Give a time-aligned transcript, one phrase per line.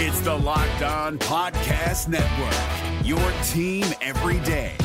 [0.00, 3.18] It's the Locked On Podcast Network, your
[3.48, 4.76] team every day.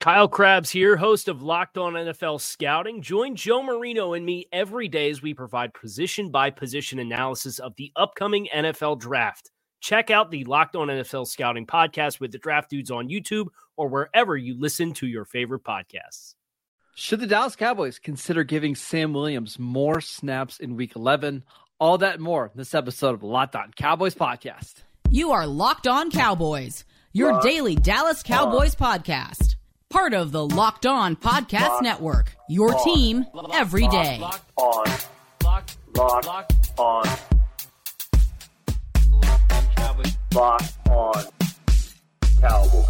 [0.00, 3.02] Kyle Crabbs here, host of Locked On NFL Scouting.
[3.02, 7.74] Join Joe Marino and me every day as we provide position by position analysis of
[7.76, 9.50] the upcoming NFL draft.
[9.82, 13.88] Check out the Locked On NFL Scouting podcast with the Draft Dudes on YouTube or
[13.88, 16.36] wherever you listen to your favorite podcasts.
[16.94, 21.42] Should the Dallas Cowboys consider giving Sam Williams more snaps in week 11?
[21.82, 24.74] All that and more in this episode of Locked On Cowboys podcast.
[25.10, 29.00] You are Locked On Cowboys, your Locked daily Dallas Cowboys on.
[29.00, 29.56] podcast.
[29.90, 32.84] Part of the Locked On Podcast Locked Network, your on.
[32.84, 34.18] team every day.
[34.20, 34.84] Locked on.
[35.42, 37.02] Locked, Locked on.
[40.32, 41.24] Locked on
[42.40, 42.86] Cowboys.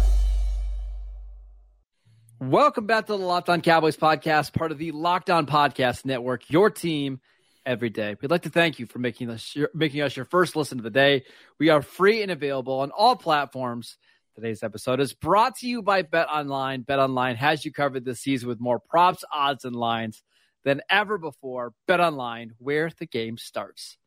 [2.39, 6.47] Welcome back to the Locked On Cowboys podcast, part of the Locked On Podcast Network,
[6.51, 7.21] your team
[7.65, 8.15] every day.
[8.21, 10.83] We'd like to thank you for making us your, making us your first listen of
[10.83, 11.23] the day.
[11.59, 13.97] We are free and available on all platforms.
[14.35, 16.81] Today's episode is brought to you by Bet Online.
[16.81, 20.23] Bet Online has you covered this season with more props, odds, and lines
[20.63, 21.73] than ever before.
[21.87, 23.97] Bet Online, where the game starts.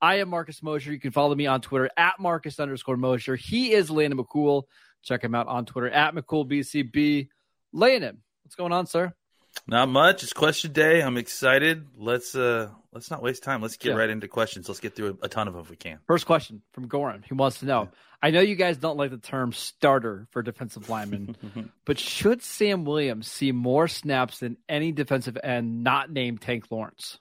[0.00, 0.92] I am Marcus Mosher.
[0.92, 3.36] You can follow me on Twitter at Marcus underscore Mosher.
[3.36, 4.64] He is Landon McCool.
[5.02, 7.28] Check him out on Twitter at McCoolBCB.
[7.72, 9.12] Landon, what's going on, sir?
[9.66, 10.22] Not much.
[10.22, 11.02] It's question day.
[11.02, 11.86] I'm excited.
[11.96, 13.62] Let's uh let's not waste time.
[13.62, 13.96] Let's get yeah.
[13.96, 14.68] right into questions.
[14.68, 15.98] Let's get through a, a, ton of them if we can.
[16.06, 17.24] First question from Goran.
[17.24, 17.88] He wants to know.
[18.22, 21.36] I know you guys don't like the term starter for defensive linemen,
[21.84, 27.18] but should Sam Williams see more snaps than any defensive end not named Tank Lawrence?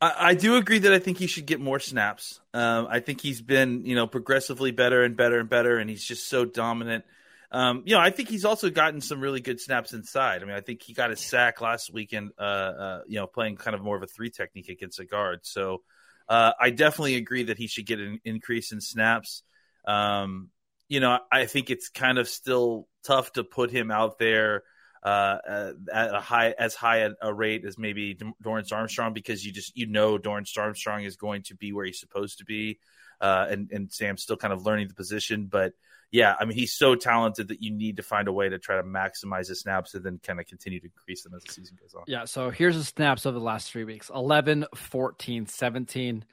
[0.00, 2.40] I, I do agree that I think he should get more snaps.
[2.54, 6.04] Um, I think he's been, you know, progressively better and better and better, and he's
[6.04, 7.04] just so dominant.
[7.50, 10.42] Um, you know, I think he's also gotten some really good snaps inside.
[10.42, 13.56] I mean, I think he got a sack last weekend, uh, uh, you know, playing
[13.56, 15.40] kind of more of a three technique against a guard.
[15.44, 15.82] So
[16.28, 19.42] uh, I definitely agree that he should get an increase in snaps.
[19.86, 20.50] Um,
[20.88, 24.62] you know, I think it's kind of still tough to put him out there
[25.02, 29.76] uh, at a high as high a rate as maybe Dorance Armstrong because you just
[29.76, 32.78] you know Dorance Armstrong is going to be where he's supposed to be,
[33.20, 35.72] uh, and and Sam's still kind of learning the position, but
[36.10, 38.76] yeah, I mean, he's so talented that you need to find a way to try
[38.76, 41.76] to maximize his snaps and then kind of continue to increase them as the season
[41.80, 42.04] goes on.
[42.06, 42.24] Yeah.
[42.24, 46.24] So here's the snaps over the last three weeks 11, 14, 17.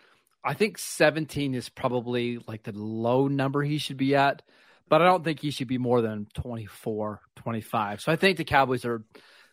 [0.44, 4.44] I think 17 is probably like the low number he should be at,
[4.88, 8.02] but I don't think he should be more than 24, 25.
[8.02, 9.03] So I think the Cowboys are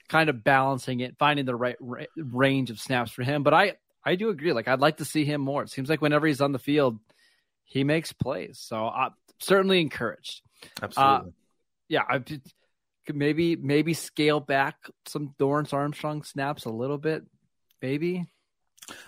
[0.08, 3.42] kind of balancing it, finding the right ra- range of snaps for him.
[3.42, 3.72] But I,
[4.04, 4.52] I do agree.
[4.52, 5.62] Like, I'd like to see him more.
[5.62, 6.98] It seems like whenever he's on the field,
[7.72, 8.58] he makes plays.
[8.60, 9.08] So I,
[9.40, 10.42] certainly encouraged.
[10.80, 11.30] Absolutely.
[11.30, 11.32] Uh,
[11.88, 12.42] yeah, I could
[13.16, 17.24] maybe maybe scale back some Dorance Armstrong snaps a little bit,
[17.80, 18.26] maybe.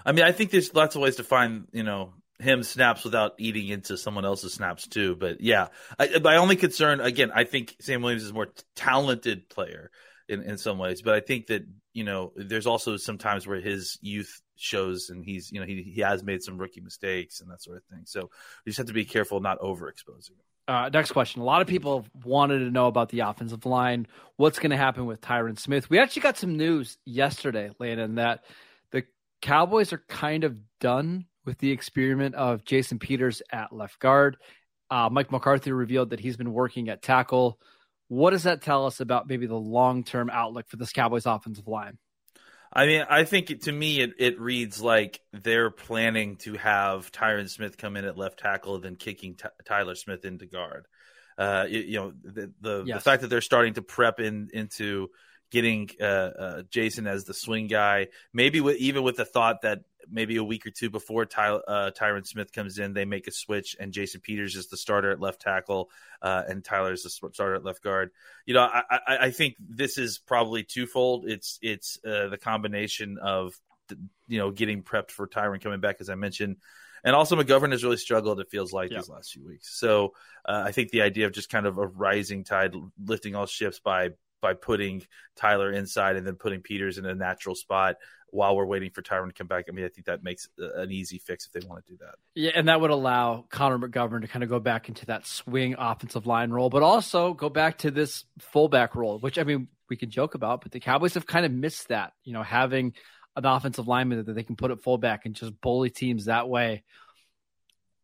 [0.04, 3.32] I mean, I think there's lots of ways to find you know him snaps without
[3.38, 5.14] eating into someone else's snaps too.
[5.14, 9.48] But yeah, I, my only concern again, I think Sam Williams is a more talented
[9.48, 9.90] player
[10.28, 13.60] in in some ways, but I think that you know there's also some times where
[13.60, 17.50] his youth shows and he's you know he he has made some rookie mistakes and
[17.50, 18.02] that sort of thing.
[18.04, 18.30] So
[18.64, 20.44] we just have to be careful not overexposing him.
[20.66, 21.42] Uh, next question.
[21.42, 24.06] A lot of people wanted to know about the offensive line.
[24.36, 25.90] What's going to happen with Tyron Smith?
[25.90, 28.44] We actually got some news yesterday, Landon, that
[28.90, 29.04] the
[29.42, 34.38] Cowboys are kind of done with the experiment of Jason Peters at left guard.
[34.90, 37.58] Uh, Mike McCarthy revealed that he's been working at tackle.
[38.08, 41.68] What does that tell us about maybe the long term outlook for this Cowboys offensive
[41.68, 41.98] line?
[42.74, 47.12] I mean, I think it, to me it, it reads like they're planning to have
[47.12, 50.86] Tyron Smith come in at left tackle, then kicking T- Tyler Smith into guard.
[51.38, 52.96] Uh, you, you know, the the, yes.
[52.96, 55.08] the, fact that they're starting to prep in into
[55.54, 59.82] getting uh, uh, Jason as the swing guy, maybe with, even with the thought that
[60.10, 63.30] maybe a week or two before Ty, uh, Tyron Smith comes in, they make a
[63.30, 67.10] switch, and Jason Peters is the starter at left tackle, uh, and Tyler is the
[67.10, 68.10] starter at left guard.
[68.46, 71.26] You know, I, I, I think this is probably twofold.
[71.28, 73.54] It's it's uh, the combination of
[74.26, 76.56] you know getting prepped for Tyron coming back, as I mentioned.
[77.04, 78.40] And also, McGovern has really struggled.
[78.40, 79.78] It feels like these last few weeks.
[79.78, 80.14] So
[80.44, 83.78] uh, I think the idea of just kind of a rising tide lifting all ships
[83.78, 84.10] by
[84.44, 85.02] by putting
[85.36, 87.96] Tyler inside and then putting Peters in a natural spot
[88.28, 89.64] while we're waiting for Tyron to come back.
[89.70, 92.16] I mean, I think that makes an easy fix if they want to do that.
[92.34, 95.76] Yeah, and that would allow Connor McGovern to kind of go back into that swing
[95.78, 99.96] offensive line role, but also go back to this fullback role, which I mean, we
[99.96, 102.92] can joke about, but the Cowboys have kind of missed that, you know, having
[103.36, 106.82] an offensive lineman that they can put at fullback and just bully teams that way.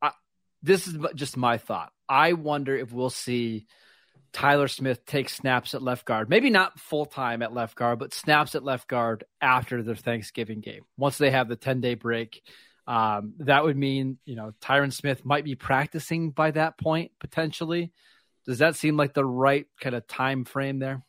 [0.01, 0.13] I,
[0.63, 1.93] this is just my thought.
[2.09, 3.67] I wonder if we'll see–
[4.33, 6.29] Tyler Smith takes snaps at left guard.
[6.29, 10.61] Maybe not full time at left guard, but snaps at left guard after their Thanksgiving
[10.61, 10.83] game.
[10.97, 12.43] Once they have the 10 day break,
[12.87, 17.93] Um, that would mean, you know, Tyron Smith might be practicing by that point potentially.
[18.47, 21.03] Does that seem like the right kind of time frame there?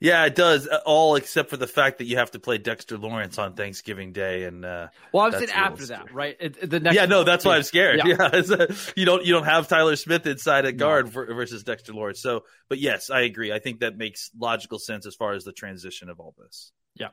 [0.00, 0.68] Yeah, it does.
[0.68, 4.12] Uh, all except for the fact that you have to play Dexter Lawrence on Thanksgiving
[4.12, 6.36] Day, and uh, well, I'm saying after that, right?
[6.38, 8.00] It, the next yeah, no, that's why I'm scared.
[8.04, 8.66] Yeah, yeah.
[8.94, 11.12] you don't you don't have Tyler Smith inside at guard no.
[11.12, 12.20] for, versus Dexter Lawrence.
[12.20, 13.52] So, but yes, I agree.
[13.52, 16.72] I think that makes logical sense as far as the transition of all this.
[16.94, 17.08] Yeah.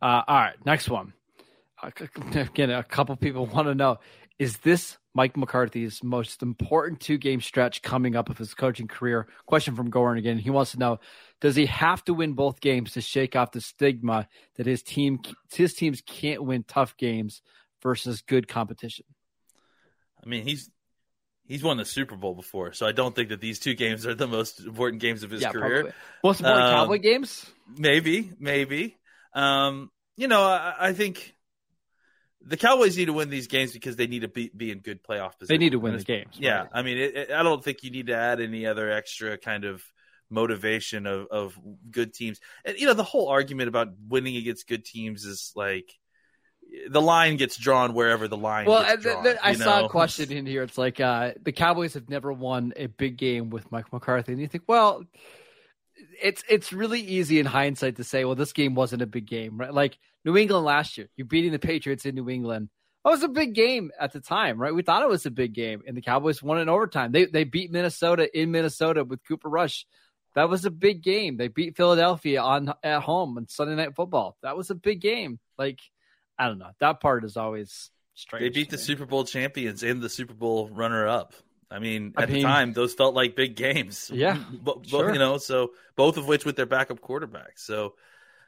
[0.00, 1.12] Uh, all right, next one.
[2.34, 3.98] Again, a couple people want to know:
[4.38, 9.26] Is this Mike McCarthy's most important two game stretch coming up of his coaching career?
[9.46, 10.38] Question from Goran again.
[10.38, 11.00] He wants to know
[11.40, 15.20] does he have to win both games to shake off the stigma that his team
[15.52, 17.42] his teams can't win tough games
[17.82, 19.06] versus good competition?
[20.24, 20.70] I mean, he's
[21.44, 24.14] he's won the Super Bowl before, so I don't think that these two games are
[24.14, 25.82] the most important games of his yeah, career.
[25.82, 25.92] Probably.
[26.22, 27.46] Most important um, Cowboy games?
[27.76, 28.96] Maybe, maybe.
[29.34, 31.34] Um, you know, I, I, think
[32.44, 35.02] the Cowboys need to win these games because they need to be, be in good
[35.02, 35.54] playoff position.
[35.54, 36.36] They need to win the games.
[36.38, 36.68] Yeah, right.
[36.72, 39.64] I mean, it, it, I don't think you need to add any other extra kind
[39.64, 39.82] of
[40.30, 41.58] motivation of, of
[41.90, 42.40] good teams.
[42.64, 45.92] And you know, the whole argument about winning against good teams is like
[46.88, 48.66] the line gets drawn wherever the line.
[48.66, 50.62] Well, drawn, th- th- I saw a question in here.
[50.62, 54.40] It's like uh, the Cowboys have never won a big game with Mike McCarthy, and
[54.40, 55.04] you think, well,
[56.20, 59.58] it's it's really easy in hindsight to say, well, this game wasn't a big game,
[59.58, 59.72] right?
[59.72, 62.68] Like New England last year, you're beating the Patriots in New England.
[63.04, 64.74] That was a big game at the time, right?
[64.74, 67.10] We thought it was a big game, and the Cowboys won in overtime.
[67.10, 69.86] They they beat Minnesota in Minnesota with Cooper Rush
[70.34, 71.36] that was a big game.
[71.36, 74.36] They beat Philadelphia on at home on Sunday Night Football.
[74.42, 75.38] That was a big game.
[75.58, 75.80] Like
[76.38, 76.70] I don't know.
[76.80, 78.42] That part is always strange.
[78.42, 81.34] They beat the Super Bowl champions and the Super Bowl runner up.
[81.70, 84.10] I mean, at I mean, the time, those felt like big games.
[84.12, 85.12] Yeah, but, sure.
[85.12, 87.58] you know, so both of which with their backup quarterbacks.
[87.58, 87.94] So,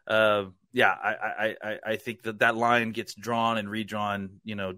[0.06, 4.40] uh, yeah, I, I, I think that that line gets drawn and redrawn.
[4.42, 4.74] You know,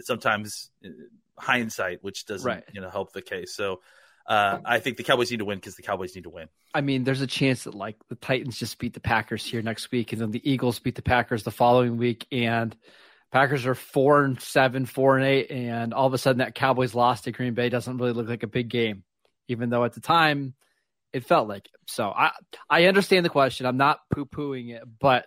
[0.00, 0.88] sometimes uh,
[1.36, 2.64] hindsight, which doesn't right.
[2.72, 3.52] you know help the case.
[3.52, 3.80] So,
[4.24, 6.46] uh, I think the Cowboys need to win because the Cowboys need to win.
[6.72, 9.90] I mean, there's a chance that like the Titans just beat the Packers here next
[9.90, 12.76] week, and then the Eagles beat the Packers the following week, and
[13.32, 16.94] Packers are four and seven, four and eight, and all of a sudden that Cowboys
[16.94, 19.02] lost to Green Bay doesn't really look like a big game,
[19.48, 20.54] even though at the time
[21.12, 21.80] it felt like it.
[21.86, 22.32] So I
[22.68, 23.66] I understand the question.
[23.66, 25.26] I'm not poo pooing it, but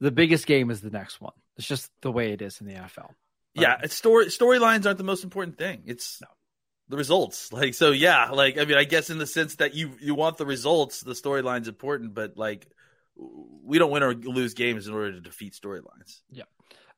[0.00, 1.32] the biggest game is the next one.
[1.56, 3.10] It's just the way it is in the NFL.
[3.54, 5.82] But, yeah, story storylines aren't the most important thing.
[5.86, 6.28] It's no
[6.88, 7.52] the results.
[7.52, 8.30] Like so, yeah.
[8.30, 11.12] Like I mean, I guess in the sense that you you want the results, the
[11.12, 12.66] storyline's important, but like
[13.16, 16.20] we don't win or lose games in order to defeat storylines.
[16.30, 16.44] Yeah.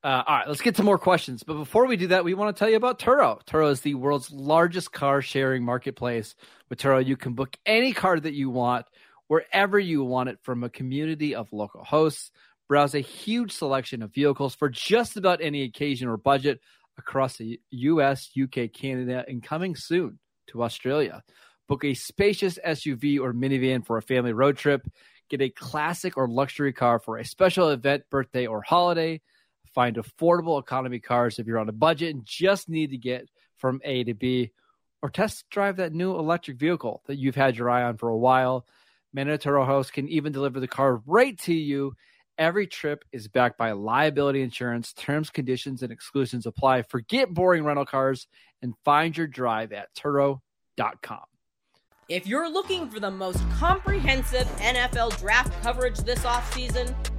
[0.03, 1.43] Uh, all right, let's get to more questions.
[1.43, 3.45] But before we do that, we want to tell you about Turo.
[3.45, 6.35] Turo is the world's largest car sharing marketplace.
[6.71, 8.87] With Turo, you can book any car that you want
[9.29, 12.31] wherever you want it from a community of local hosts.
[12.67, 16.61] Browse a huge selection of vehicles for just about any occasion or budget
[16.97, 20.19] across the US, UK, Canada, and coming soon
[20.49, 21.23] to Australia.
[21.69, 24.89] Book a spacious SUV or minivan for a family road trip.
[25.29, 29.21] Get a classic or luxury car for a special event, birthday, or holiday.
[29.75, 33.81] Find affordable economy cars if you're on a budget and just need to get from
[33.85, 34.51] A to B.
[35.03, 38.17] Or test drive that new electric vehicle that you've had your eye on for a
[38.17, 38.67] while.
[39.13, 41.95] Many Turo Host can even deliver the car right to you
[42.41, 44.95] Every trip is backed by liability insurance.
[44.95, 46.81] Terms, conditions, and exclusions apply.
[46.85, 48.27] Forget boring rental cars
[48.63, 51.21] and find your drive at Turo.com.
[52.09, 56.95] If you're looking for the most comprehensive NFL draft coverage this offseason,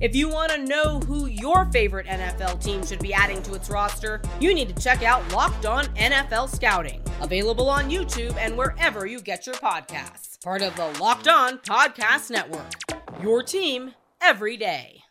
[0.00, 3.68] If you want to know who your favorite NFL team should be adding to its
[3.68, 9.04] roster, you need to check out Locked On NFL Scouting, available on YouTube and wherever
[9.04, 10.42] you get your podcasts.
[10.42, 12.72] Part of the Locked On Podcast Network.
[13.22, 13.92] Your team
[14.22, 15.02] every day.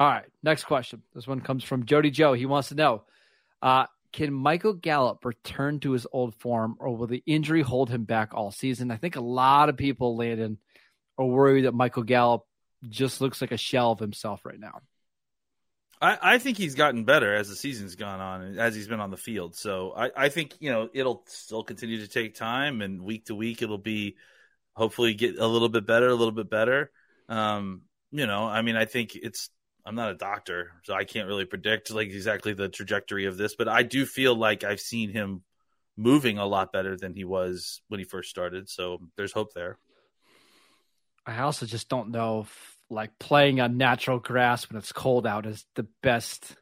[0.00, 1.02] All right, next question.
[1.14, 2.32] This one comes from Jody Joe.
[2.32, 3.04] He wants to know
[3.62, 8.02] uh, Can Michael Gallup return to his old form, or will the injury hold him
[8.02, 8.90] back all season?
[8.90, 10.58] I think a lot of people, Landon,
[11.18, 12.42] are worried that Michael Gallup
[12.88, 14.80] just looks like a shell of himself right now.
[16.00, 19.00] I, I think he's gotten better as the season's gone on, and as he's been
[19.00, 19.56] on the field.
[19.56, 23.34] So I, I think you know it'll still continue to take time, and week to
[23.34, 24.16] week it'll be
[24.74, 26.90] hopefully get a little bit better, a little bit better.
[27.28, 29.50] Um, you know, I mean, I think it's.
[29.84, 33.54] I'm not a doctor, so I can't really predict like exactly the trajectory of this,
[33.54, 35.42] but I do feel like I've seen him
[35.96, 38.68] moving a lot better than he was when he first started.
[38.68, 39.78] So there's hope there.
[41.24, 45.46] I also just don't know if like playing on natural grass when it's cold out
[45.46, 46.56] is the best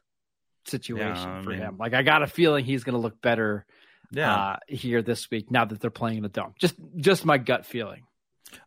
[0.65, 1.77] situation Yeah, for mean- him.
[1.77, 3.65] Like I got a feeling he's going to look better
[4.11, 6.53] Yeah, uh, here this week now that they're playing in the dome.
[6.59, 8.03] Just just my gut feeling.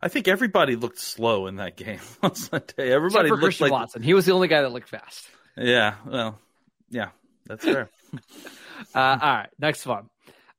[0.01, 2.91] I think everybody looked slow in that game on Sunday.
[2.91, 4.03] Everybody looked Christian like Watson.
[4.03, 5.27] He was the only guy that looked fast.
[5.57, 5.95] yeah.
[6.05, 6.39] Well,
[6.89, 7.09] yeah,
[7.45, 7.89] that's fair.
[8.95, 10.09] Uh, all right, next one.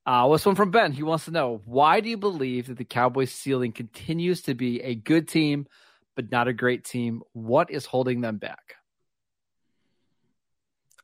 [0.05, 0.91] Uh, this one from Ben.
[0.91, 4.79] He wants to know why do you believe that the Cowboys' ceiling continues to be
[4.81, 5.65] a good team,
[6.15, 7.21] but not a great team?
[7.33, 8.75] What is holding them back?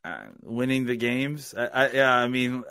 [0.08, 1.54] uh, winning the games.
[1.58, 2.64] I, I, yeah, I mean,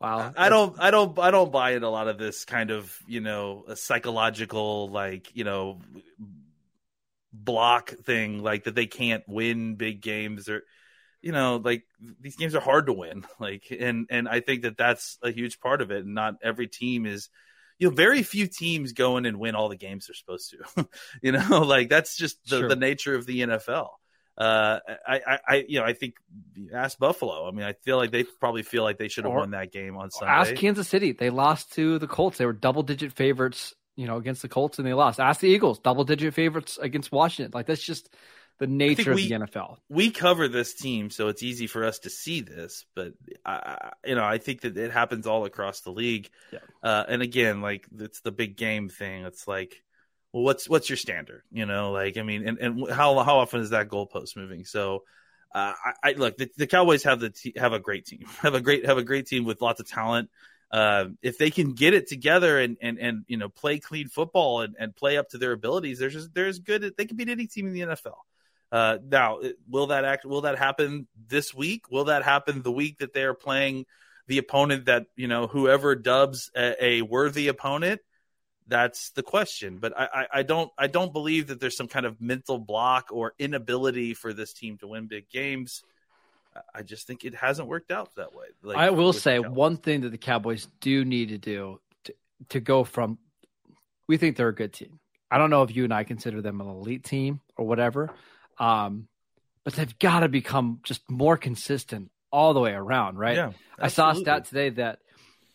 [0.00, 2.70] Wow, I, I don't, I don't, I don't buy in a lot of this kind
[2.70, 5.80] of you know a psychological like you know
[7.32, 10.62] block thing like that they can't win big games or
[11.20, 11.84] you know like
[12.20, 15.58] these games are hard to win like and and I think that that's a huge
[15.58, 16.04] part of it.
[16.04, 17.28] And not every team is.
[17.78, 20.88] You know, very few teams go in and win all the games they're supposed to.
[21.22, 22.68] you know, like that's just the, Sure.
[22.68, 23.88] the nature of the NFL.
[24.36, 26.14] Uh, I, I, I, you know, I think
[26.72, 27.48] ask Buffalo.
[27.48, 29.96] I mean, I feel like they probably feel like they should have won that game
[29.96, 30.32] on Sunday.
[30.32, 31.10] Ask Kansas City.
[31.10, 32.38] They lost to the Colts.
[32.38, 35.18] They were double digit favorites, you know, against the Colts and they lost.
[35.18, 37.50] Ask the Eagles, double digit favorites against Washington.
[37.52, 38.10] Like that's just
[38.58, 39.76] the nature of the NFL.
[39.88, 42.84] we cover this team, so it's easy for us to see this.
[42.94, 46.28] But I, I- you know, I think that it happens all across the league.
[46.52, 46.58] Yeah.
[46.82, 49.24] Uh, and again, like it's the big game thing.
[49.24, 49.82] It's like,
[50.32, 51.42] well, what's what's your standard?
[51.50, 54.64] You know, like I mean, and, and how how often is that goalpost moving?
[54.64, 55.04] So.
[55.54, 56.36] Uh, I, I look.
[56.36, 58.26] The, the Cowboys have the te- have a great team.
[58.42, 60.28] Have a great have a great team with lots of talent.
[60.70, 64.60] Uh, if they can get it together and and and you know play clean football
[64.60, 66.92] and, and play up to their abilities, they're just they're as good.
[66.98, 68.16] They can beat any team in the NFL.
[68.70, 70.24] Uh, now, will that act?
[70.24, 71.90] Will that happen this week?
[71.90, 73.86] Will that happen the week that they are playing
[74.26, 78.00] the opponent that you know whoever dubs a, a worthy opponent?
[78.66, 79.78] That's the question.
[79.78, 83.08] But I, I, I don't I don't believe that there's some kind of mental block
[83.10, 85.82] or inability for this team to win big games.
[86.74, 88.46] I- just think it hasn't worked out that way.
[88.62, 92.14] Like, I will say one thing that the Cowboys do need to do to,
[92.48, 93.18] to go from
[94.08, 94.98] we think they're a good team.
[95.30, 98.10] I don't know if you and I consider them an elite team or whatever.
[98.58, 99.08] Um,
[99.64, 103.36] but they've got to become just more consistent all the way around, right?
[103.36, 104.98] Yeah, I saw a stat today that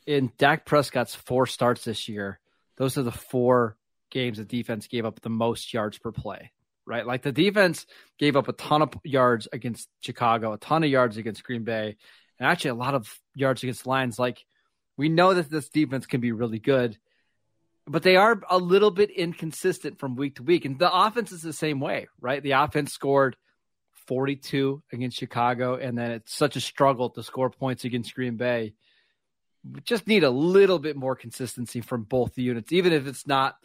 [0.06, 2.40] in Dak Prescott's four starts this year,
[2.78, 3.78] those are the four
[4.12, 6.52] games the defense gave up the most yards per play,
[6.86, 7.06] right?
[7.06, 7.86] Like the defense
[8.20, 11.98] gave up a ton of yards against Chicago, a ton of yards against Green Bay,
[12.40, 14.20] and actually a lot of yards against the Lions.
[14.20, 14.44] Like
[14.98, 16.98] we know that this defense can be really good,
[17.86, 20.66] but they are a little bit inconsistent from week to week.
[20.66, 22.42] And the offense is the same way, right?
[22.42, 23.36] The offense scored
[24.08, 28.74] 42 against Chicago, and then it's such a struggle to score points against Green Bay.
[29.70, 33.28] We just need a little bit more consistency from both the units, even if it's
[33.28, 33.56] not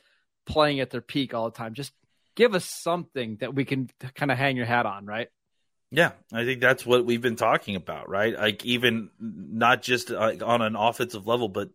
[0.47, 1.75] playing at their peak all the time.
[1.75, 1.93] Just
[2.37, 5.29] give us something that we can kind of hang your hat on, right?
[5.91, 8.37] Yeah, I think that's what we've been talking about, right?
[8.37, 11.71] Like even not just on an offensive level, but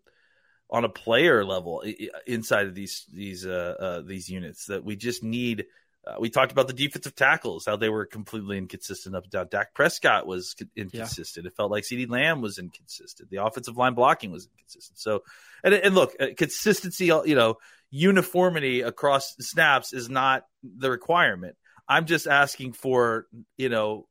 [0.73, 1.83] on a player level
[2.25, 5.65] inside of these these uh, uh these units that we just need.
[6.05, 9.47] Uh, we talked about the defensive tackles, how they were completely inconsistent up and down.
[9.49, 11.45] Dak Prescott was inconsistent.
[11.45, 13.29] It felt like CeeDee Lamb was inconsistent.
[13.29, 14.99] The offensive line blocking was inconsistent.
[14.99, 15.21] So,
[15.63, 17.55] and and look, uh, consistency, you know,
[17.89, 21.55] uniformity across snaps is not the requirement.
[21.87, 24.07] I'm just asking for, you know,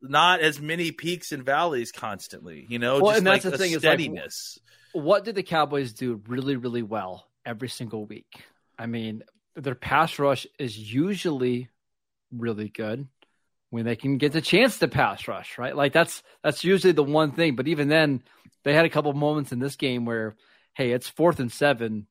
[0.00, 3.58] not as many peaks and valleys constantly, you know, Well, just and that's like the
[3.58, 4.58] thing is, like, steadiness.
[4.92, 8.42] What did the Cowboys do really, really well every single week?
[8.78, 9.24] I mean,
[9.56, 11.68] their pass rush is usually
[12.32, 13.08] really good
[13.70, 15.76] when they can get the chance to pass rush, right?
[15.76, 17.56] Like that's that's usually the one thing.
[17.56, 18.22] But even then,
[18.64, 20.36] they had a couple moments in this game where,
[20.74, 22.06] hey, it's fourth and seven,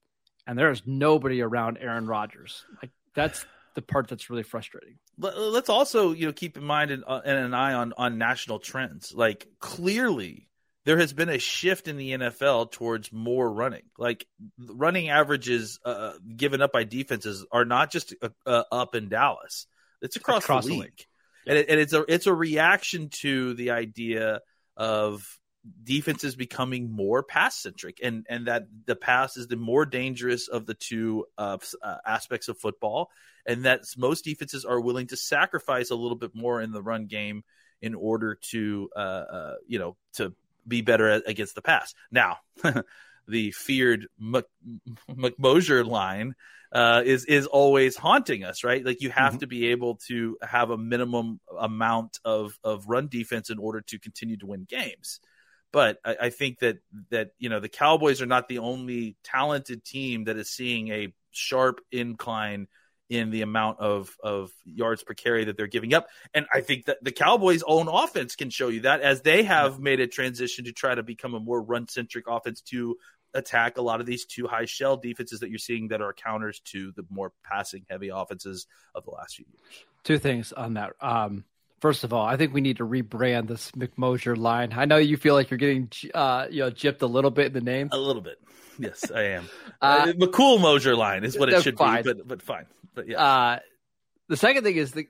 [0.45, 2.63] and there's nobody around Aaron Rodgers.
[2.81, 3.45] Like that's
[3.77, 4.97] the part that's really frustrating.
[5.19, 8.17] Let- Let's also, you know, keep in mind and, uh, and an eye on on
[8.17, 9.13] national trends.
[9.13, 10.49] Like clearly,
[10.85, 13.83] there has been a shift in the NFL towards more running.
[13.95, 14.25] Like
[14.57, 19.67] running averages uh, given up by defenses are not just uh, uh, up in Dallas;
[20.01, 21.05] it's across, Across the the league, league.
[21.47, 24.41] and, it, and it's a it's a reaction to the idea
[24.75, 25.23] of
[25.83, 30.65] defenses becoming more pass centric, and and that the pass is the more dangerous of
[30.65, 33.09] the two uh, uh, aspects of football
[33.47, 37.07] and that most defenses are willing to sacrifice a little bit more in the run
[37.07, 37.43] game
[37.81, 40.33] in order to, uh, uh, you know, to
[40.67, 41.93] be better at, against the pass.
[42.11, 42.39] Now,
[43.27, 44.45] the feared Mc,
[45.09, 46.35] McMosher line
[46.73, 48.85] uh, is is always haunting us, right?
[48.85, 53.49] Like you have to be able to have a minimum amount of of run defense
[53.49, 55.21] in order to continue to win games.
[55.77, 56.79] But I, I think that
[57.11, 61.13] that you know the Cowboys are not the only talented team that is seeing a
[61.29, 62.67] sharp incline
[63.11, 66.07] in the amount of of yards per carry that they're giving up.
[66.33, 69.79] And I think that the Cowboys' own offense can show you that as they have
[69.79, 72.97] made a transition to try to become a more run centric offense to
[73.35, 76.59] attack a lot of these two high shell defenses that you're seeing that are counters
[76.61, 78.65] to the more passing heavy offenses
[78.95, 79.85] of the last few years.
[80.03, 80.93] Two things on that.
[80.99, 81.43] Um,
[81.79, 84.73] first of all, I think we need to rebrand this McMosher line.
[84.75, 87.53] I know you feel like you're getting uh, you know gypped a little bit in
[87.53, 87.89] the name.
[87.91, 88.39] A little bit.
[88.79, 89.49] Yes, I am.
[89.81, 92.03] uh, uh, McCool Mosher line is what it should fine.
[92.03, 92.65] be, but but fine.
[92.93, 93.23] But yeah.
[93.23, 93.59] Uh,
[94.29, 95.07] the second thing is the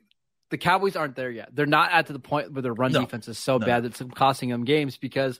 [0.49, 1.49] the Cowboys aren't there yet.
[1.53, 3.01] They're not at the point where their run no.
[3.01, 3.65] defense is so no.
[3.65, 5.39] bad that it's costing them games because,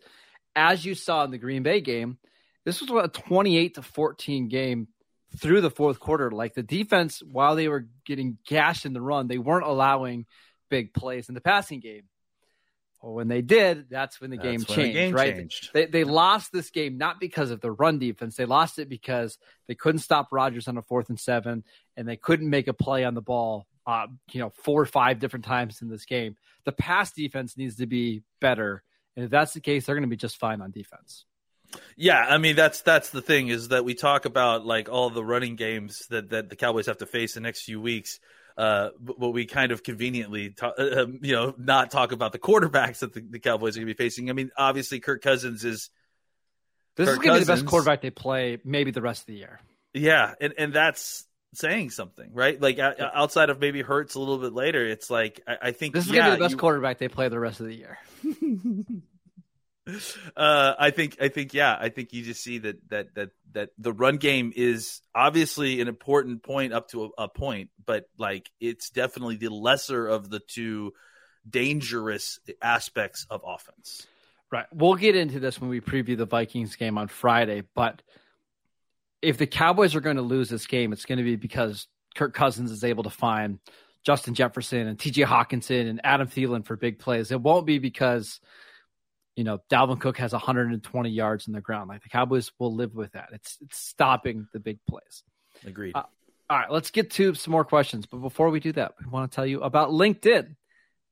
[0.56, 2.18] as you saw in the Green Bay game,
[2.66, 4.88] this was a 28 to 14 game
[5.38, 6.32] through the fourth quarter.
[6.32, 10.26] Like the defense, while they were getting gashed in the run, they weren't allowing
[10.70, 12.04] big plays in the passing game.
[13.02, 15.36] Well, when they did, that's when the that's game when changed, the game right?
[15.36, 15.70] Changed.
[15.74, 18.36] They they lost this game not because of the run defense.
[18.36, 21.64] They lost it because they couldn't stop Rodgers on a fourth and seven,
[21.96, 23.68] and they couldn't make a play on the ball.
[23.86, 26.36] Uh, you know, four or five different times in this game.
[26.66, 28.84] The pass defense needs to be better,
[29.16, 31.26] and if that's the case, they're going to be just fine on defense.
[31.96, 35.24] Yeah, I mean that's that's the thing is that we talk about like all the
[35.24, 38.20] running games that that the Cowboys have to face the next few weeks
[38.58, 42.32] uh, but, but, we kind of conveniently, talk, uh, um, you know, not talk about
[42.32, 44.30] the quarterbacks that the, the Cowboys are going to be facing.
[44.30, 45.90] I mean, obviously, Kirk Cousins is.
[46.96, 49.28] This Kirk is going to be the best quarterback they play, maybe the rest of
[49.28, 49.60] the year.
[49.94, 52.60] Yeah, and and that's saying something, right?
[52.60, 56.06] Like outside of maybe Hurts a little bit later, it's like I, I think this
[56.06, 56.58] is yeah, going to be the best you...
[56.58, 58.00] quarterback they play the rest of the year.
[60.36, 63.70] uh, I think I think yeah, I think you just see that that that that
[63.78, 68.50] the run game is obviously an important point up to a, a point, but like
[68.60, 70.94] it's definitely the lesser of the two
[71.50, 74.06] dangerous aspects of offense.
[74.52, 74.66] Right.
[74.74, 78.02] We'll get into this when we preview the Vikings game on Friday, but
[79.22, 82.34] if the Cowboys are going to lose this game, it's going to be because Kirk
[82.34, 83.60] Cousins is able to find
[84.04, 87.32] Justin Jefferson and TJ Hockenson and Adam Thielen for big plays.
[87.32, 88.40] It won't be because
[89.38, 91.90] you know, Dalvin Cook has 120 yards in the ground.
[91.90, 93.30] Like the Cowboys will live with that.
[93.32, 95.24] It's it's stopping the big plays.
[95.66, 95.96] Agreed.
[95.96, 96.04] Uh,
[96.50, 98.08] all right, let's get to some more questions.
[98.08, 100.56] But before we do that, we want to tell you about LinkedIn.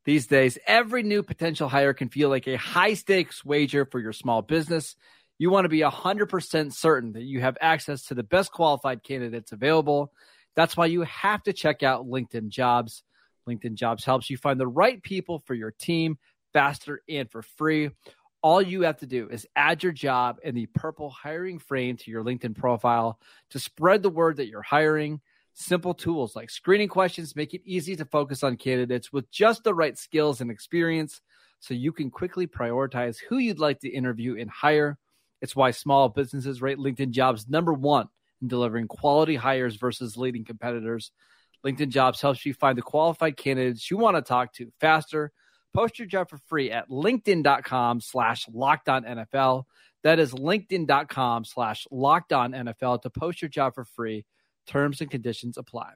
[0.05, 4.13] These days, every new potential hire can feel like a high stakes wager for your
[4.13, 4.95] small business.
[5.37, 9.51] You want to be 100% certain that you have access to the best qualified candidates
[9.51, 10.11] available.
[10.55, 13.03] That's why you have to check out LinkedIn Jobs.
[13.47, 16.17] LinkedIn Jobs helps you find the right people for your team
[16.55, 17.89] faster, and for free.
[18.41, 22.09] All you have to do is add your job in the purple hiring frame to
[22.09, 25.19] your LinkedIn profile to spread the word that you're hiring.
[25.53, 29.73] Simple tools like screening questions make it easy to focus on candidates with just the
[29.73, 31.19] right skills and experience
[31.59, 34.97] so you can quickly prioritize who you'd like to interview and hire.
[35.41, 38.07] It's why small businesses rate LinkedIn jobs number one
[38.41, 41.11] in delivering quality hires versus leading competitors.
[41.65, 45.33] LinkedIn jobs helps you find the qualified candidates you want to talk to faster
[45.75, 49.65] Post your job for free at linkedin.com slash NFL.
[50.03, 54.25] That is linkedin.com slash NFL to post your job for free.
[54.67, 55.91] Terms and conditions apply.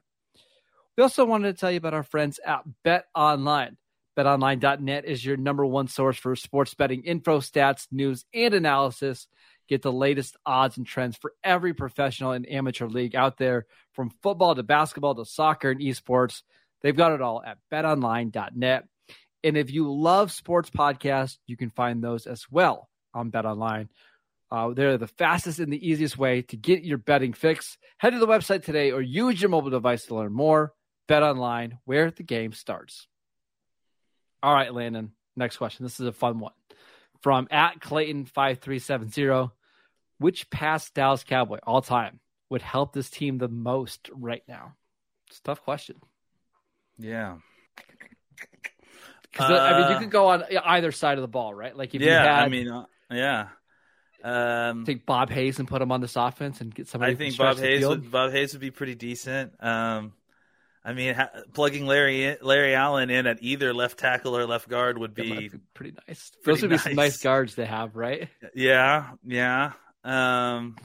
[0.96, 3.78] We also wanted to tell you about our friends at Bet Online.
[4.18, 9.28] BetOnline.net is your number one source for sports betting info, stats, news, and analysis.
[9.66, 13.64] Get the latest odds and trends for every professional and amateur league out there,
[13.94, 16.42] from football to basketball to soccer and esports.
[16.82, 18.84] They've got it all at betonline.net.
[19.42, 23.88] And if you love sports podcasts, you can find those as well on Bet Online.
[24.50, 27.78] Uh, they're the fastest and the easiest way to get your betting fix.
[27.98, 30.72] Head to the website today or use your mobile device to learn more.
[31.06, 33.06] Bet Online, where the game starts.
[34.42, 35.12] All right, Landon.
[35.36, 35.84] Next question.
[35.84, 36.52] This is a fun one
[37.22, 39.52] from at Clayton five three seven zero.
[40.18, 44.74] Which past Dallas Cowboy all time would help this team the most right now?
[45.28, 45.96] It's a tough question.
[46.98, 47.36] Yeah.
[49.30, 51.76] Because uh, I mean, you uh, could go on either side of the ball, right?
[51.76, 53.48] Like if yeah, you had, I mean, uh, yeah.
[54.22, 57.12] Um, take Bob Hayes and put him on this offense and get somebody.
[57.12, 59.52] I think Bob Hayes would Bob Hayes would be pretty decent.
[59.60, 60.12] Um,
[60.84, 64.98] I mean, ha- plugging Larry Larry Allen in at either left tackle or left guard
[64.98, 66.32] would be, be pretty nice.
[66.42, 66.84] Pretty Those would nice.
[66.84, 68.28] be some nice guards to have, right?
[68.54, 69.72] Yeah, yeah.
[70.04, 70.76] Um,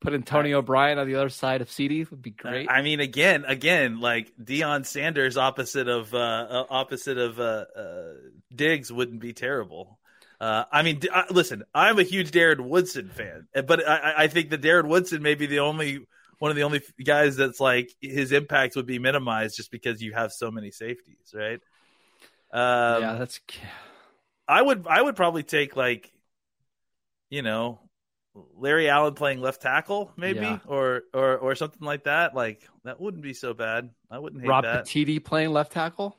[0.00, 2.70] Put Antonio O'Brien on the other side of CeeDee would be great.
[2.70, 8.14] I mean, again, again, like Deion Sanders opposite of uh, uh, opposite of uh, uh,
[8.54, 9.98] Diggs wouldn't be terrible.
[10.40, 14.48] Uh, I mean, uh, listen, I'm a huge Darren Woodson fan, but I, I think
[14.50, 16.06] that Darren Woodson may be the only
[16.38, 20.14] one of the only guys that's like his impact would be minimized just because you
[20.14, 21.60] have so many safeties, right?
[22.52, 23.38] Um, yeah, that's.
[24.48, 26.10] I would I would probably take like,
[27.28, 27.80] you know,
[28.56, 30.58] Larry Allen playing left tackle, maybe, Yeah.
[30.66, 32.34] or or or something like that.
[32.34, 33.90] Like that wouldn't be so bad.
[34.10, 34.84] I wouldn't hate Rob that.
[34.86, 36.16] Petitti playing left tackle.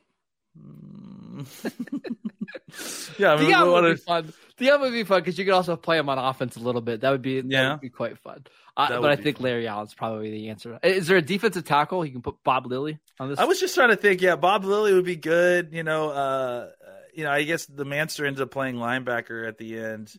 [0.58, 1.46] Mm.
[3.18, 4.32] yeah, I mean, Deion would be fun.
[4.58, 7.00] Deion would be fun because you could also play him on offense a little bit.
[7.00, 7.72] That would be Yeah.
[7.72, 8.44] would be quite fun.
[8.76, 9.44] Uh, but I think fun.
[9.44, 10.78] Larry Allen's probably the answer.
[10.82, 12.04] Is there a defensive tackle?
[12.04, 13.38] You can put Bob Lilly on this.
[13.38, 14.20] I was just trying to think.
[14.22, 15.70] Yeah, Bob Lilly would be good.
[15.72, 16.68] You know, uh,
[17.14, 20.12] you know, I guess the Manster ends up playing linebacker at the end.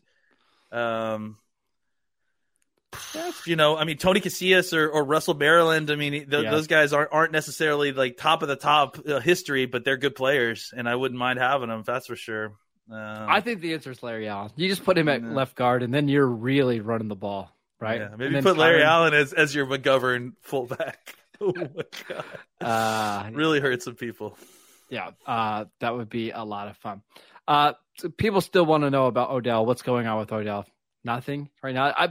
[0.72, 1.38] Um,
[3.46, 5.90] you know, I mean, Tony Casillas or, or Russell Maryland.
[5.92, 6.52] I mean, th- Yeah.
[6.52, 10.16] those guys aren't aren't necessarily like top of the top uh, history, but they're good
[10.16, 11.84] players, and I wouldn't mind having them.
[11.86, 12.54] That's for sure.
[12.92, 12.98] Um,
[13.30, 14.52] I think the answer is Larry Allen.
[14.56, 15.30] You just put him at Yeah.
[15.32, 18.02] left guard, and then you're really running the ball, right?
[18.02, 21.16] yeah, And maybe then put Larry Tyron- Allen as as your McGovern fullback.
[21.42, 22.26] oh my god,
[22.62, 24.38] Uh, really hurt some people.
[24.90, 27.02] yeah, uh, that would be a lot of fun.
[27.48, 29.66] Uh, so people still want to know about Odell.
[29.66, 30.66] What's going on with Odell?
[31.06, 31.86] Nothing right now.
[31.86, 32.10] I,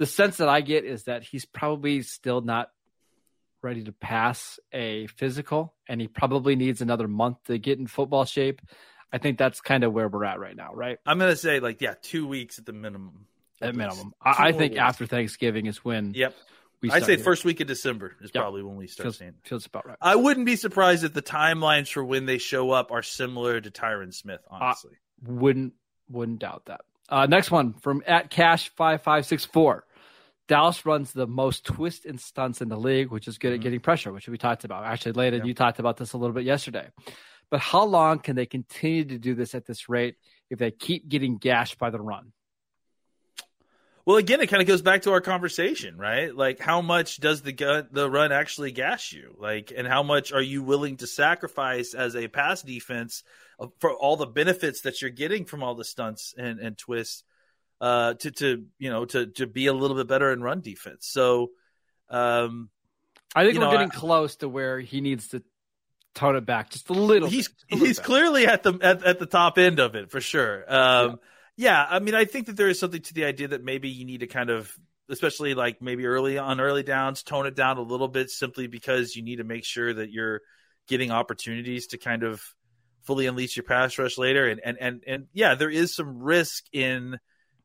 [0.00, 2.70] the sense that I get is that he's probably still not
[3.62, 8.24] ready to pass a physical, and he probably needs another month to get in football
[8.24, 8.62] shape.
[9.12, 10.98] I think that's kind of where we're at right now, right?
[11.04, 13.26] I'm gonna say like yeah, two weeks at the minimum.
[13.60, 13.78] At least.
[13.78, 14.80] minimum, I, I think weeks.
[14.80, 16.34] after Thanksgiving is when Yep.
[16.90, 18.40] I'd say hearing- first week of December is Yep.
[18.42, 19.28] probably when we start feels, seeing.
[19.30, 19.34] it.
[19.46, 19.98] feels about right.
[20.00, 23.70] I wouldn't be surprised if the timelines for when they show up are similar to
[23.70, 24.40] Tyron Smith.
[24.48, 24.92] Honestly,
[25.26, 25.74] Wouldn't
[26.08, 26.80] wouldn't doubt that.
[27.10, 29.84] Uh, next one from at cash five five six four.
[30.50, 33.62] Dallas runs the most twist and stunts in the league, which is good at Mhm.
[33.62, 34.84] getting pressure, which we talked about.
[34.84, 35.46] Actually, Landon, Yeah.
[35.46, 36.88] you talked about this a little bit yesterday.
[37.50, 40.16] But how long can they continue to do this at this rate
[40.50, 42.32] if they keep getting gashed by the run?
[44.06, 46.34] well, again, it kind of goes back to our conversation, right?
[46.34, 49.36] Like, how much does the gun, the run actually gash you?
[49.38, 53.22] Like, and how much are you willing to sacrifice as a pass defense
[53.60, 57.22] uh, for all the benefits that you're getting from all the stunts and, and twists?
[57.80, 61.08] Uh, to to you know to to be a little bit better in run defense.
[61.10, 61.50] So,
[62.10, 62.68] um,
[63.34, 65.42] I think we're know, getting I- close to where he needs to
[66.14, 67.28] tone it back just a little.
[67.28, 70.10] he's bit, a little he's clearly at the at, at the top end of it
[70.10, 70.64] for sure.
[70.72, 71.20] Um,
[71.56, 71.86] yeah.
[71.88, 74.20] I mean, I think that there is something to the idea that maybe you need
[74.20, 74.70] to kind of,
[75.08, 79.14] especially like maybe early on early downs, tone it down a little bit simply because
[79.14, 80.40] you need to make sure that you're
[80.88, 82.42] getting opportunities to kind of
[83.04, 84.48] fully unleash your pass rush later.
[84.48, 87.18] And and and and yeah, there is some risk in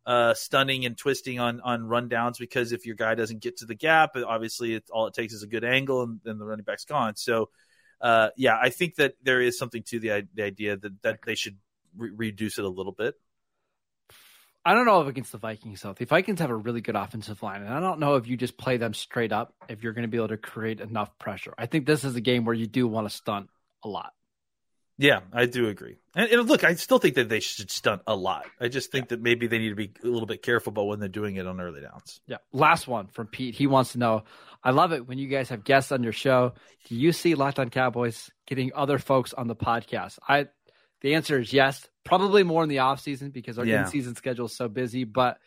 [0.05, 3.75] uh, stunning and twisting on on rundowns because if your guy doesn't get to the
[3.75, 7.15] gap, obviously all it takes is a good angle and then the running back's gone.
[7.15, 7.49] So
[8.01, 11.35] uh, yeah, I think that there is something to the, the idea that, that they
[11.35, 11.57] should
[11.97, 13.15] re- reduce it a little bit.
[14.67, 15.93] I don't know if against the Vikings though.
[15.93, 18.57] The Vikings have a really good offensive line, and I don't know if you just
[18.57, 21.53] play them straight up if you're going to be able to create enough pressure.
[21.57, 23.49] I think this is a game where you do want to stunt
[23.83, 24.13] a lot.
[24.97, 25.97] Yeah, I do agree.
[26.15, 28.45] And, and look, I still think that they should stunt a lot.
[28.61, 30.99] I just think that maybe they need to be a little bit careful about when
[30.99, 32.21] they're doing it on early downs.
[32.27, 32.37] Yeah.
[32.53, 33.55] Last one from Pete.
[33.55, 34.23] He wants to know.
[34.63, 36.53] I love it when you guys have guests on your show.
[36.87, 40.17] Do you see Locked On Cowboys getting other folks on the podcast?
[40.27, 40.47] I
[41.01, 41.87] the answer is yes.
[42.05, 43.81] Probably more in the off season because our Yeah.
[43.81, 45.03] in season schedule is so busy.
[45.03, 45.39] But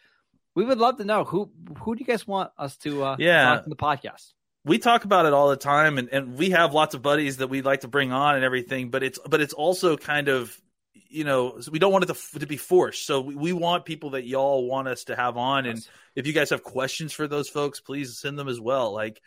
[0.54, 3.60] we would love to know who who do you guys want us to uh Yeah.
[3.60, 4.34] on the podcast?
[4.68, 7.48] We talk about it all the time and, and we have lots of buddies that
[7.48, 10.56] we like to bring on and everything but it's but it's also kind of
[11.08, 14.10] you know we don't want it to, to be forced so we, we want people
[14.10, 15.88] that y'all want us to have on and Yes.
[16.14, 19.20] if you guys have questions for those folks please send them as well like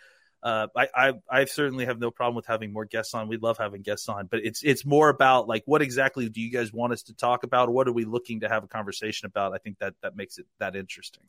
[0.44, 3.28] uh, I, I I certainly have no problem with having more guests on.
[3.28, 6.52] We love having guests on, but it's it's more about like what exactly do you
[6.52, 7.70] guys want us to talk about?
[7.70, 9.54] What are we looking to have a conversation about?
[9.54, 11.22] I think that that makes it that interesting.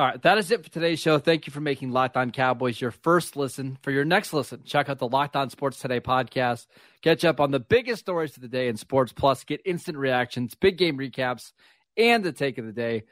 [0.00, 1.18] All right, that is it for today's show.
[1.18, 3.76] Thank you for making Locked On Cowboys your first listen.
[3.82, 6.68] For your next listen, check out the Locked On Sports Today podcast.
[7.02, 10.54] Catch up on the biggest stories of the day in sports, plus get instant reactions,
[10.54, 11.52] big game recaps,
[11.98, 13.02] and the take of the day.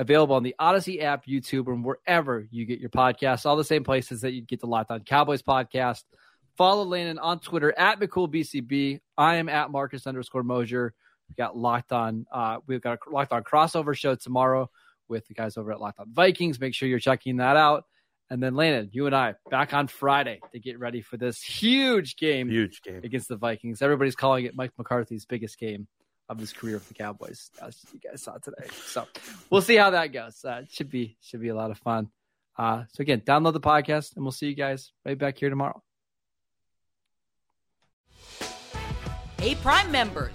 [0.00, 3.46] Available on the Odyssey app, YouTube, and wherever you get your podcasts.
[3.46, 6.02] All the same places that you get the Locked On Cowboys podcast.
[6.56, 8.98] Follow Landon on Twitter at McCoolBCB.
[9.16, 10.92] I am at Marcus underscore Mosher.
[11.28, 12.26] We got Locked On.
[12.32, 14.68] Uh, we've got a Locked On crossover show tomorrow
[15.12, 16.58] with the guys over at Locked On Vikings.
[16.58, 17.84] Make sure you're checking that out.
[18.30, 22.16] And then Landon, you and I back on Friday to get ready for this huge
[22.16, 23.00] game Huge game.
[23.04, 23.82] against the Vikings.
[23.82, 25.86] Everybody's calling it Mike McCarthy's biggest game
[26.30, 28.66] of his career with the Cowboys, as you guys saw today.
[28.86, 29.06] So
[29.50, 30.42] we'll see how that goes.
[30.44, 32.08] Uh, it should be should be a lot of fun.
[32.56, 35.82] Uh, so again, download the podcast, and we'll see you guys right back here tomorrow.
[39.38, 40.34] Hey, Prime members,